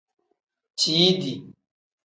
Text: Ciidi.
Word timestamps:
Ciidi. 0.79 1.31